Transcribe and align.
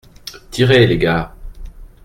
Tirez, 0.49 0.87
les 0.87 0.97
gars! 0.97 1.31